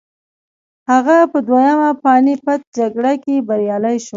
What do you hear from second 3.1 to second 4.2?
کې بریالی شو.